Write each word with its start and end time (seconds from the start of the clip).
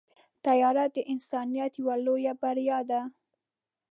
طیاره 0.45 0.85
د 0.95 0.97
انسانیت 1.13 1.73
یوه 1.81 1.95
لویه 2.05 2.33
بریا 2.41 2.79
ده. 2.89 3.01